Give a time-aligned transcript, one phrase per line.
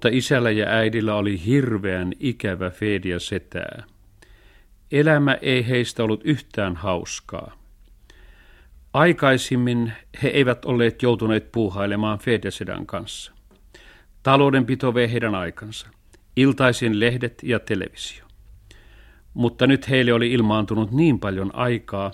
[0.00, 3.84] mutta isällä ja äidillä oli hirveän ikävä Fedia setää.
[4.92, 7.52] Elämä ei heistä ollut yhtään hauskaa.
[8.92, 9.92] Aikaisimmin
[10.22, 13.32] he eivät olleet joutuneet puuhailemaan Fedesedan kanssa.
[14.22, 15.88] Taloudenpito vei heidän aikansa.
[16.36, 18.24] Iltaisin lehdet ja televisio.
[19.34, 22.10] Mutta nyt heille oli ilmaantunut niin paljon aikaa,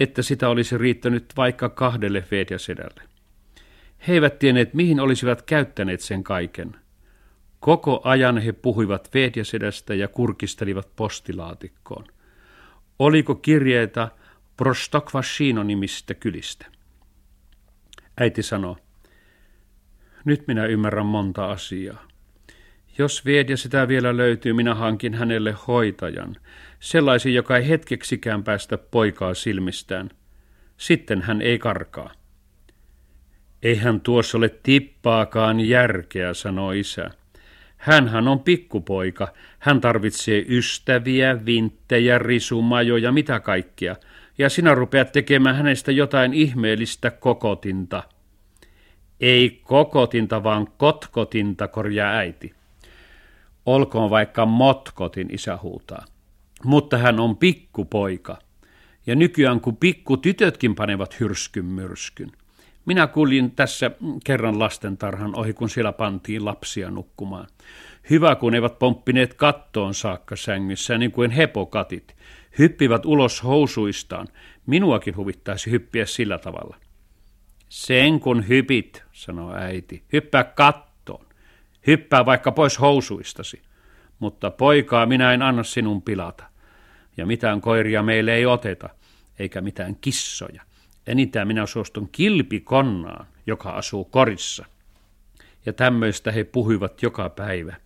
[0.00, 3.02] että sitä olisi riittänyt vaikka kahdelle Fedjasedälle.
[4.08, 6.83] He eivät tienneet, mihin olisivat käyttäneet sen kaiken.
[7.64, 12.04] Koko ajan he puhuivat Fedjasedästä ja kurkistelivat postilaatikkoon.
[12.98, 14.08] Oliko kirjeitä
[14.56, 16.66] Prostokvashino nimistä kylistä?
[18.20, 18.76] Äiti sanoi,
[20.24, 22.06] nyt minä ymmärrän monta asiaa.
[22.98, 26.36] Jos viedä sitä vielä löytyy, minä hankin hänelle hoitajan,
[26.80, 30.10] sellaisen, joka ei hetkeksikään päästä poikaa silmistään.
[30.76, 32.10] Sitten hän ei karkaa.
[33.62, 37.10] Eihän tuossa ole tippaakaan järkeä, sanoi isä.
[37.84, 39.28] Hänhän on pikkupoika.
[39.58, 43.96] Hän tarvitsee ystäviä, vinttejä, risumajoja, mitä kaikkea.
[44.38, 48.02] Ja sinä rupeat tekemään hänestä jotain ihmeellistä kokotinta.
[49.20, 52.54] Ei kokotinta, vaan kotkotinta, korjaa äiti.
[53.66, 56.04] Olkoon vaikka motkotin, isä huutaa.
[56.64, 58.38] Mutta hän on pikkupoika.
[59.06, 62.32] Ja nykyään kun pikkutytötkin panevat hyrskyn myrskyn.
[62.86, 63.90] Minä kuljin tässä
[64.24, 67.46] kerran lastentarhan ohi, kun siellä pantiin lapsia nukkumaan.
[68.10, 72.16] Hyvä, kun eivät pomppineet kattoon saakka sängyssä, niin kuin hepokatit.
[72.58, 74.28] Hyppivät ulos housuistaan.
[74.66, 76.76] Minuakin huvittaisi hyppiä sillä tavalla.
[77.68, 80.04] Sen kun hypit, sanoi äiti.
[80.12, 81.26] Hyppää kattoon.
[81.86, 83.62] Hyppää vaikka pois housuistasi.
[84.18, 86.44] Mutta poikaa minä en anna sinun pilata.
[87.16, 88.88] Ja mitään koiria meille ei oteta,
[89.38, 90.62] eikä mitään kissoja.
[91.06, 94.64] Enintään minä suostun kilpikonnaan, joka asuu korissa.
[95.66, 97.76] Ja tämmöistä he puhuivat joka päivä,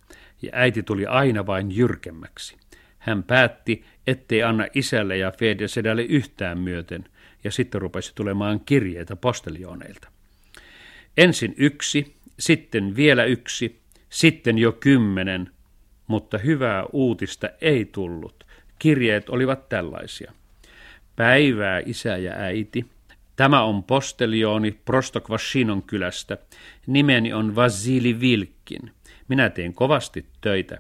[0.43, 2.57] ja äiti tuli aina vain jyrkemmäksi.
[2.99, 5.33] Hän päätti, ettei anna isälle ja
[5.67, 7.05] sedälle yhtään myöten,
[7.45, 10.09] ja sitten rupesi tulemaan kirjeitä postelioneilta.
[11.17, 13.81] Ensin yksi, sitten vielä yksi,
[14.11, 15.51] sitten jo kymmenen,
[16.07, 18.47] mutta hyvää uutista ei tullut.
[18.79, 20.33] Kirjeet olivat tällaisia.
[21.17, 22.87] Päivää isä ja äiti.
[23.39, 26.39] Tämä on posteliooni Prostokvashinon kylästä.
[26.87, 28.93] Nimeni on Vasili Vilkin.
[29.29, 30.79] Minä teen kovasti töitä.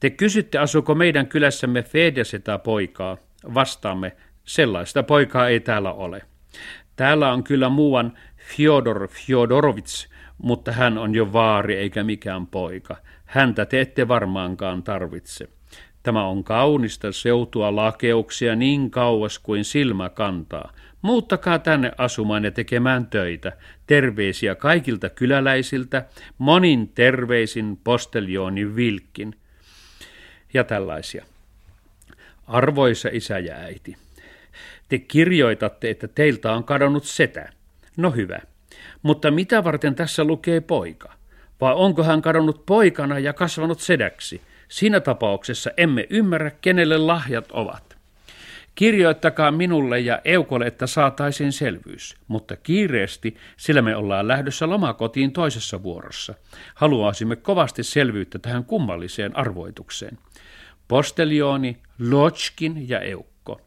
[0.00, 3.16] Te kysytte, asuuko meidän kylässämme Fedeseta poikaa.
[3.54, 6.22] Vastaamme, sellaista poikaa ei täällä ole.
[6.96, 12.96] Täällä on kyllä muuan Fyodor Fyodorovits, mutta hän on jo vaari eikä mikään poika.
[13.24, 15.48] Häntä te ette varmaankaan tarvitse.
[16.02, 20.72] Tämä on kaunista seutua lakeuksia niin kauas kuin silmä kantaa.
[21.02, 23.52] Muuttakaa tänne asumaan ja tekemään töitä.
[23.86, 26.04] Terveisiä kaikilta kyläläisiltä,
[26.38, 29.34] monin terveisin posteljooni Vilkkin.
[30.54, 31.24] Ja tällaisia.
[32.46, 33.96] Arvoisa isä ja äiti,
[34.88, 37.48] te kirjoitatte, että teiltä on kadonnut setä.
[37.96, 38.38] No hyvä.
[39.02, 41.12] Mutta mitä varten tässä lukee poika?
[41.60, 44.40] Vai onko hän kadonnut poikana ja kasvanut sedäksi?
[44.68, 47.99] Siinä tapauksessa emme ymmärrä, kenelle lahjat ovat.
[48.80, 55.82] Kirjoittakaa minulle ja Eukolle, että saataisiin selvyys, mutta kiireesti, sillä me ollaan lähdössä lomakotiin toisessa
[55.82, 56.34] vuorossa.
[56.74, 60.18] Haluaisimme kovasti selvyyttä tähän kummalliseen arvoitukseen.
[60.88, 61.76] Posteljooni,
[62.10, 63.60] Lotskin ja Eukko.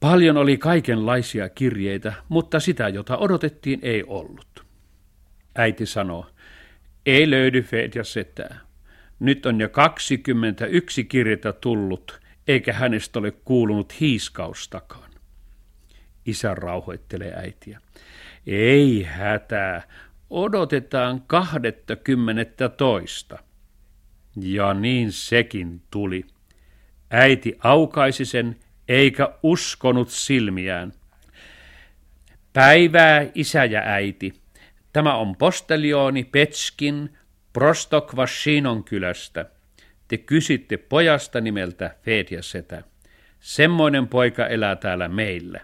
[0.00, 4.64] Paljon oli kaikenlaisia kirjeitä, mutta sitä, jota odotettiin, ei ollut.
[5.54, 6.26] Äiti sanoo,
[7.06, 8.60] ei löydy Fedja setää.
[9.20, 15.10] Nyt on jo 21 kirjettä tullut, eikä hänestä ole kuulunut hiiskaustakaan.
[16.26, 17.80] Isä rauhoittelee äitiä.
[18.46, 19.82] Ei hätää,
[20.30, 23.38] odotetaan kahdettakymmenettä toista.
[24.40, 26.24] Ja niin sekin tuli.
[27.10, 28.56] Äiti aukaisi sen,
[28.88, 30.92] eikä uskonut silmiään.
[32.52, 34.34] Päivää, isä ja äiti.
[34.92, 37.18] Tämä on posteljooni Petskin
[37.52, 39.46] Prostokvashinon kylästä.
[40.08, 42.82] Te kysitte pojasta nimeltä Fedja Setä.
[43.40, 45.60] Semmoinen poika elää täällä meillä.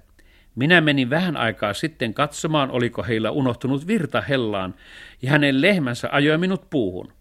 [0.55, 4.75] Minä menin vähän aikaa sitten katsomaan, oliko heillä unohtunut virta hellaan,
[5.23, 7.13] ja hänen lehmänsä ajoi minut puuhun.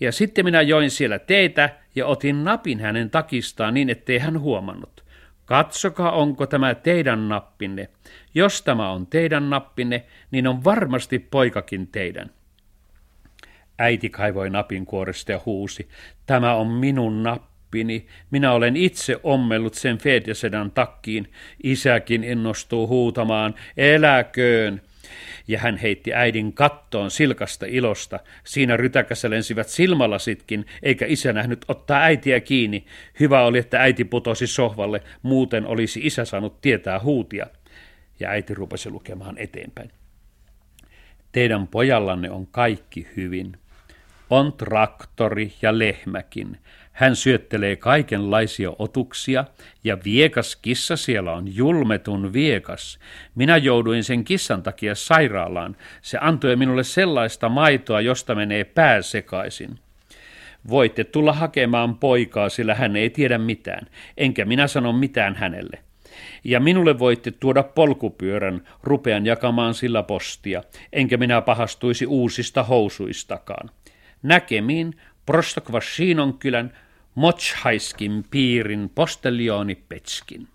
[0.00, 5.04] Ja sitten minä join siellä teitä ja otin napin hänen takistaan niin, ettei hän huomannut.
[5.44, 7.88] Katsokaa, onko tämä teidän nappinne.
[8.34, 12.30] Jos tämä on teidän nappinne, niin on varmasti poikakin teidän.
[13.82, 15.88] Äiti kaivoi napin kuoresta ja huusi,
[16.26, 18.06] tämä on minun nappini.
[18.30, 21.32] Minä olen itse ommellut sen Fedjasedan takkiin.
[21.62, 24.82] Isäkin innostuu huutamaan, eläköön.
[25.48, 28.20] Ja hän heitti äidin kattoon silkasta ilosta.
[28.44, 32.84] Siinä rytäkässä lensivät silmälasitkin, eikä isä nähnyt ottaa äitiä kiinni.
[33.20, 37.46] Hyvä oli, että äiti putosi sohvalle, muuten olisi isä saanut tietää huutia.
[38.20, 39.90] Ja äiti rupesi lukemaan eteenpäin.
[41.32, 43.56] Teidän pojallanne on kaikki hyvin.
[44.30, 46.58] On traktori ja lehmäkin.
[46.92, 49.44] Hän syöttelee kaikenlaisia otuksia,
[49.84, 52.98] ja viekas kissa siellä on julmetun viekas.
[53.34, 55.76] Minä jouduin sen kissan takia sairaalaan.
[56.02, 59.78] Se antoi minulle sellaista maitoa, josta menee pää sekaisin.
[60.68, 63.86] Voitte tulla hakemaan poikaa, sillä hän ei tiedä mitään,
[64.16, 65.78] enkä minä sano mitään hänelle.
[66.44, 70.62] Ja minulle voitte tuoda polkupyörän, rupean jakamaan sillä postia,
[70.92, 73.70] enkä minä pahastuisi uusista housuistakaan.
[74.22, 74.94] Näkemiin
[75.26, 76.72] Prostokvashinon kylän
[77.14, 80.48] Motshaiskin piirin posteljooni Petskin.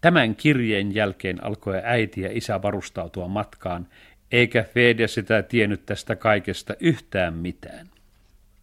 [0.00, 3.88] Tämän kirjeen jälkeen alkoi äiti ja isä varustautua matkaan,
[4.32, 7.90] eikä Fede sitä tiennyt tästä kaikesta yhtään mitään.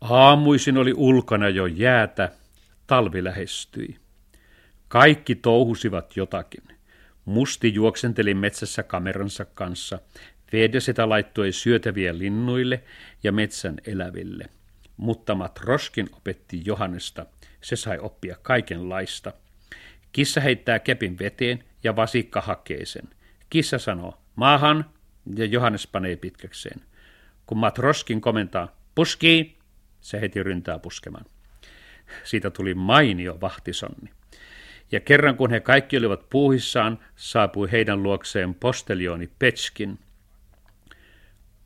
[0.02, 2.32] Aamuisin oli ulkona jo jäätä,
[2.88, 3.98] talvi lähestyi.
[4.88, 6.64] Kaikki touhusivat jotakin.
[7.26, 10.00] Musti juoksenteli metsässä kameransa kanssa.
[10.52, 12.84] Fede sitä laittoi syötäviä linnuille
[13.24, 14.50] ja metsän eläville–
[14.98, 17.26] mutta Matroskin opetti Johannesta.
[17.62, 19.34] Se sai oppia kaikenlaista.
[20.12, 23.10] Kissa heittää kepin veteen ja vasikka hakee sen.
[23.50, 24.86] Kissa sanoo, maahan,
[25.36, 26.82] ja Johannes panee pitkäkseen.
[27.46, 29.58] Kun Matroskin komentaa, puski,
[30.02, 31.26] se heti ryntää puskemaan.
[32.24, 34.10] Siitä tuli mainio vahtisonni.
[34.92, 40.00] Ja kerran kun he kaikki olivat puuhissaan, saapui heidän luokseen postelioni Petskin.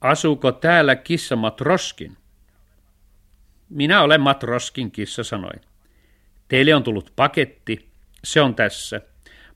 [0.02, 2.18] Asuuko täällä kissa Matroskin?
[3.70, 5.62] Minä olen Matroskin kissa, sanoin.
[6.48, 7.90] Teille on tullut paketti,
[8.24, 9.02] se on tässä,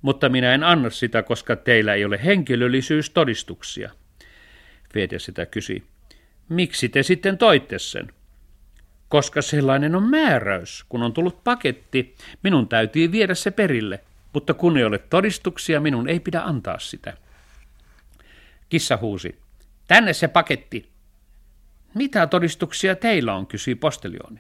[0.01, 3.92] mutta minä en anna sitä, koska teillä ei ole henkilöllisyystodistuksia.
[4.94, 5.84] Fede sitä kysyi.
[6.50, 8.13] Miksi te sitten toitte sen?
[9.10, 10.86] Koska sellainen on määräys.
[10.90, 14.00] Kun on tullut paketti, minun täytyy viedä se perille,
[14.34, 17.18] mutta kun ei ole todistuksia, minun ei pidä antaa sitä.
[18.69, 19.43] Kissa huusi.
[19.88, 20.91] Tänne se paketti.
[21.94, 24.39] Mitä todistuksia teillä on, kysyi postelioni.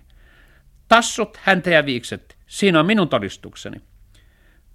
[0.87, 3.81] Tassut, häntä ja viikset, siinä on minun todistukseni.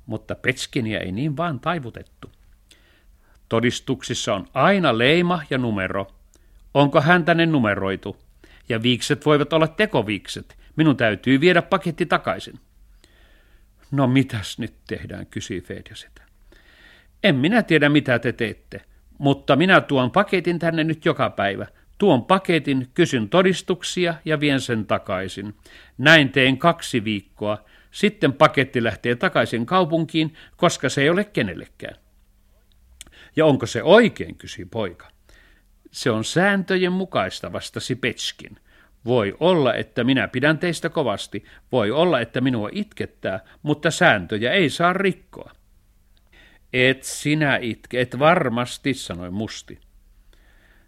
[0.06, 2.32] Mutta Petskiniä ei niin vaan taivutettu.
[3.48, 6.06] Todistuksissa on aina leima ja numero.
[6.74, 8.16] Onko häntäne numeroitu?
[8.68, 10.58] Ja viikset voivat olla tekoviikset.
[10.76, 12.60] Minun täytyy viedä paketti takaisin.
[13.90, 16.22] No mitäs nyt tehdään, kysyi Fedja sitä.
[17.22, 18.84] En minä tiedä, mitä te teette,
[19.18, 21.66] mutta minä tuon paketin tänne nyt joka päivä.
[21.98, 25.54] Tuon paketin, kysyn todistuksia ja vien sen takaisin.
[25.98, 27.64] Näin teen kaksi viikkoa.
[27.90, 31.96] Sitten paketti lähtee takaisin kaupunkiin, koska se ei ole kenellekään.
[33.36, 35.08] Ja onko se oikein, kysyi poika.
[35.90, 38.56] Se on sääntöjen mukaista, vastasi Petskin.
[39.04, 44.70] Voi olla, että minä pidän teistä kovasti, voi olla, että minua itkettää, mutta sääntöjä ei
[44.70, 45.52] saa rikkoa.
[46.72, 49.78] Et sinä itke, et varmasti, sanoi Musti.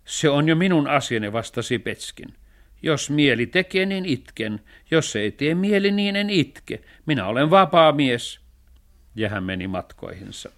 [0.04, 2.34] Se on jo minun asiani, vastasi Petskin.
[2.82, 4.60] Jos mieli tekee, niin itken.
[4.90, 6.80] Jos ei tee mieli, niin en itke.
[7.06, 8.40] Minä olen vapaa mies.
[9.14, 10.50] Ja hän meni matkoihinsa.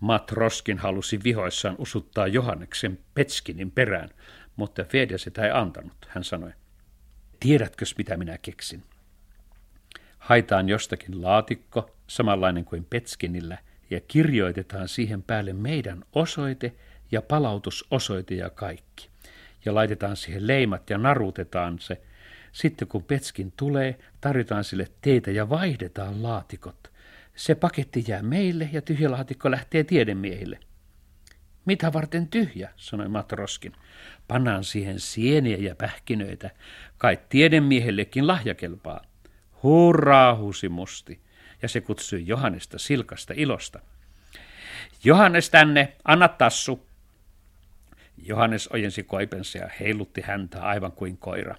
[0.00, 4.08] Matroskin halusi vihoissaan usuttaa Johanneksen Petskinin perään,
[4.56, 6.06] mutta Fedja sitä ei antanut.
[6.08, 6.50] Hän sanoi,
[7.40, 8.82] tiedätkös mitä minä keksin?
[10.18, 13.58] Haitaan jostakin laatikko, samanlainen kuin Petskinillä,
[13.90, 16.72] ja kirjoitetaan siihen päälle meidän osoite–
[17.12, 19.08] ja palautusosoite ja kaikki.
[19.64, 22.00] Ja laitetaan siihen leimat ja narutetaan se.
[22.52, 26.90] Sitten kun Petskin tulee, tarjotaan sille teitä ja vaihdetaan laatikot.
[27.34, 30.58] Se paketti jää meille ja tyhjä laatikko lähtee tiedemiehille.
[31.64, 33.72] Mitä varten tyhjä, sanoi Matroskin.
[34.28, 36.50] Pannaan siihen sieniä ja pähkinöitä.
[36.98, 39.00] Kai tiedemiehellekin lahjakelpaa.
[39.62, 41.20] Hurraa, huusi musti.
[41.62, 43.80] Ja se kutsui Johannesta silkasta ilosta.
[45.04, 46.86] Johannes tänne, anna tassu.
[48.16, 51.54] Johannes ojensi koipensa ja heilutti häntä aivan kuin koira.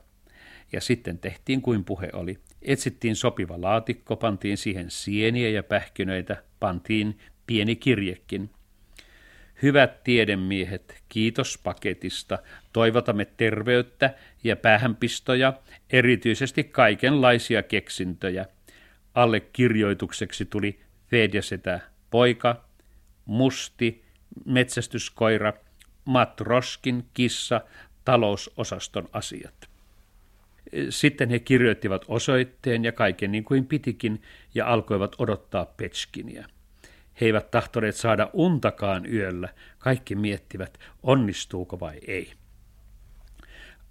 [0.72, 2.40] Ja sitten tehtiin kuin puhe oli.
[2.62, 8.50] Etsittiin sopiva laatikko, pantiin siihen sieniä ja pähkinöitä, pantiin pieni kirjekin.
[9.62, 12.38] Hyvät tiedemiehet, kiitos paketista.
[12.74, 14.14] Toivotamme terveyttä
[14.44, 15.54] ja päähänpistoja,
[15.90, 18.46] erityisesti kaikenlaisia keksintöjä.
[19.14, 20.80] Alle kirjoitukseksi tuli
[21.12, 22.66] Vedjasetä poika,
[23.26, 24.04] musti,
[24.46, 25.54] metsästyskoira–
[26.10, 27.62] Matroskin kissa
[28.06, 29.70] talousosaston asiat.
[30.90, 34.22] Sitten he kirjoittivat osoitteen ja kaiken niin kuin pitikin
[34.56, 36.48] ja alkoivat odottaa Petskiniä.
[37.22, 39.50] He eivät tahtoneet saada untakaan yöllä.
[39.80, 42.34] Kaikki miettivät, onnistuuko vai ei.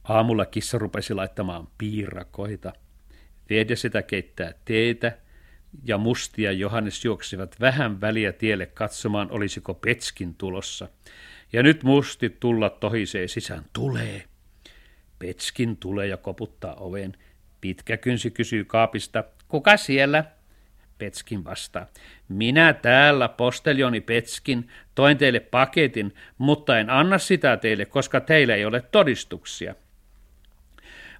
[0.04, 2.73] Aamulla kissa rupesi laittamaan piirakoita.
[3.50, 5.18] Viedä sitä keittää teetä
[5.85, 10.88] ja mustia Johannes juoksivat vähän väliä tielle katsomaan, olisiko Petskin tulossa.
[11.52, 13.64] Ja nyt musti tulla tohisee sisään.
[13.73, 14.25] Tulee.
[15.18, 17.16] Petskin tulee ja koputtaa oveen.
[17.61, 19.25] Pitkä kynsi kysyy kaapista.
[19.49, 20.25] Kuka siellä?
[20.99, 21.87] Petskin vastaa.
[22.28, 28.64] Minä täällä, posteljoni Petskin, toin teille paketin, mutta en anna sitä teille, koska teillä ei
[28.64, 29.75] ole todistuksia.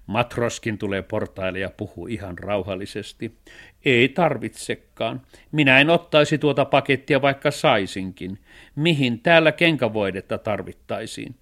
[0.05, 3.37] Matroskin tulee portaille ja puhuu ihan rauhallisesti.
[3.85, 5.21] Ei tarvitsekaan.
[5.51, 8.39] Minä en ottaisi tuota pakettia, vaikka saisinkin.
[8.75, 11.35] Mihin täällä kenkävoidetta tarvittaisiin?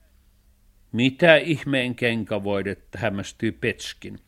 [0.91, 4.20] Mitä ihmeen kenkävoidetta, hämmästyy Petskin.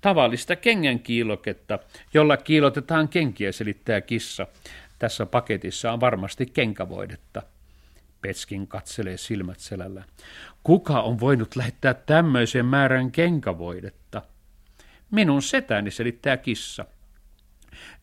[0.00, 1.78] Tavallista kengän kiiloketta,
[2.14, 4.46] jolla kiilotetaan kenkiä, selittää kissa.
[4.98, 7.42] Tässä paketissa on varmasti kenkävoidetta.
[8.20, 10.04] Petskin katselee silmät selällä.
[10.62, 14.22] Kuka on voinut lähettää tämmöisen määrän kenkävoidetta?
[15.10, 16.84] Minun setäni, selittää kissa.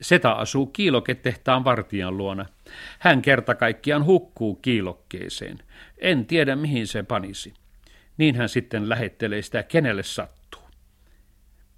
[0.01, 2.45] Seta asuu kiiloketehtaan vartijan luona.
[2.99, 5.59] Hän kerta kaikkiaan hukkuu kiilokkeeseen.
[5.97, 7.53] En tiedä, mihin se panisi.
[8.17, 10.34] Niin hän sitten lähettelee sitä, kenelle sattuu.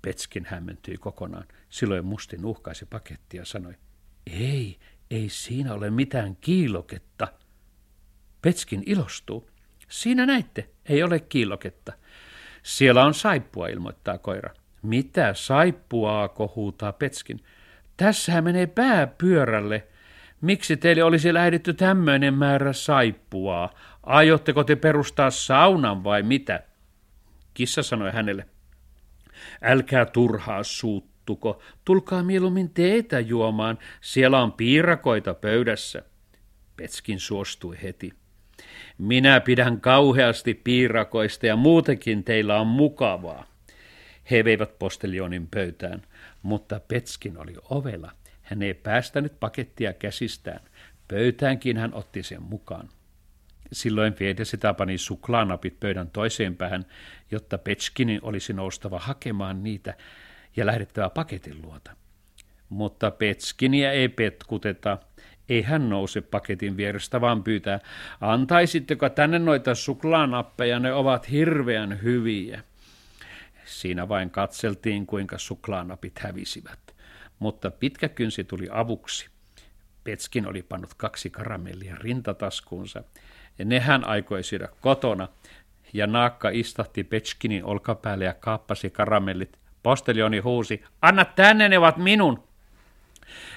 [0.07, 1.47] Petskin hämmentyi kokonaan.
[1.69, 3.73] Silloin mustin uhkaisi pakettia ja sanoi,
[4.27, 4.79] ei,
[5.11, 7.27] ei siinä ole mitään kiiloketta.
[8.41, 9.49] Petskin ilostuu.
[9.89, 11.93] Siinä näitte, ei ole kiiloketta.
[12.63, 14.53] Siellä on saippua, ilmoittaa koira.
[14.81, 17.43] Mitä saippuaa, kohuutaa Petskin.
[17.97, 19.87] Tässähän menee pää pyörälle.
[20.41, 23.69] Miksi teille olisi lähdetty tämmöinen määrä saippuaa?
[24.03, 26.63] Aiotteko te perustaa saunan vai mitä?
[27.53, 28.45] Kissa sanoi hänelle.
[29.62, 36.03] Älkää turhaa suuttuko, tulkaa mieluummin teetä juomaan, siellä on piirakoita pöydässä.
[36.75, 38.13] Petskin suostui heti.
[38.98, 43.46] Minä pidän kauheasti piirakoista ja muutenkin teillä on mukavaa.
[44.32, 46.01] He veivät postelionin pöytään,
[46.41, 48.12] mutta Petskin oli ovella.
[48.41, 50.60] Hän ei päästänyt pakettia käsistään.
[51.08, 52.89] Pöytäänkin hän otti sen mukaan.
[53.71, 56.86] Silloin sitä pani suklaanapit pöydän toiseen päähän,
[57.31, 59.93] jotta Petskinin olisi noustava hakemaan niitä
[60.55, 61.91] ja lähdettävä paketin luota.
[62.69, 64.97] Mutta Petskiniä ei petkuteta,
[65.50, 67.79] ei hän nouse paketin vierestä, vaan pyytää,
[68.21, 72.63] antaisitteko tänne noita suklaanappeja, ne ovat hirveän hyviä.
[73.65, 76.95] Siinä vain katseltiin, kuinka suklaanapit hävisivät.
[77.39, 79.29] Mutta pitkä kynsi tuli avuksi.
[80.03, 83.03] Petskin oli pannut kaksi karamellia rintataskuunsa,
[83.59, 85.27] ja ne hän aikoi syödä kotona,
[85.93, 89.57] ja naakka istahti Petskinin olkapäälle ja kaappasi karamellit.
[89.83, 92.43] Postelioni huusi, anna tänne, ne ovat minun!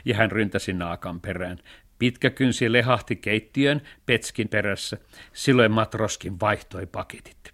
[0.05, 1.59] Ja hän ryntäsi naakan perään.
[1.99, 4.97] Pitkä kynsi lehahti keittiön Petskin perässä.
[5.33, 7.53] Silloin matroskin vaihtoi paketit.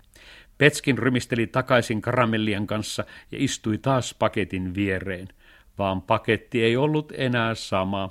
[0.59, 5.29] Petskin rymisteli takaisin karamellien kanssa ja istui taas paketin viereen,
[5.79, 8.11] vaan paketti ei ollut enää sama.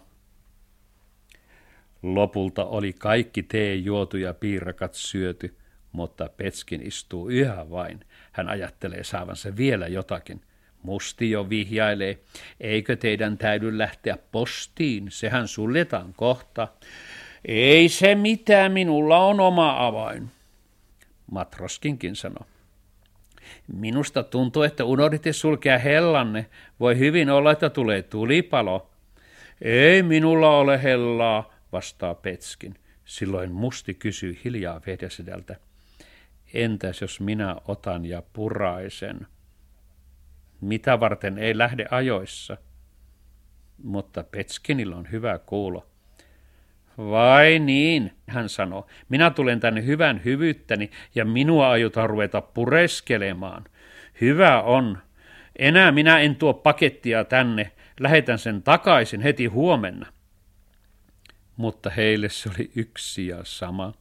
[2.13, 5.55] Lopulta oli kaikki tee juotu ja piirakat syöty,
[5.91, 7.99] mutta Petskin istuu yhä vain.
[8.31, 10.41] Hän ajattelee saavansa vielä jotakin.
[10.83, 12.19] Musti jo vihjailee,
[12.59, 16.67] eikö teidän täydy lähteä postiin, sehän suljetaan kohta.
[17.45, 20.31] Ei se mitään, minulla on oma avain.
[21.31, 22.47] Matroskinkin sanoi.
[23.73, 26.45] Minusta tuntuu, että unohditte sulkea hellanne.
[26.79, 28.89] Voi hyvin olla, että tulee tulipalo.
[29.61, 32.75] Ei minulla ole hellaa, vastaa Petskin.
[33.05, 35.55] Silloin musti kysyy hiljaa Vedesedältä.
[36.53, 39.27] Entäs jos minä otan ja puraisen?
[40.61, 42.57] Mitä varten ei lähde ajoissa?
[43.83, 45.85] Mutta Petskinillä on hyvä kuulo.
[46.97, 48.83] Vai niin, hän sanoi.
[49.09, 53.63] Minä tulen tänne hyvän hyvyyttäni ja minua aiotaan ruveta pureskelemaan.
[54.21, 54.97] Hyvä on.
[55.59, 57.71] Enää minä en tuo pakettia tänne.
[57.99, 60.14] Lähetän sen takaisin heti huomenna.
[61.57, 63.93] Mutta heille se oli yksi ja sama.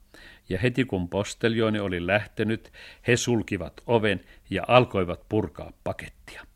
[0.48, 2.72] Ja heti kun posteljoni oli lähtenyt,
[3.08, 6.46] he sulkivat oven ja alkoivat purkaa pakettia.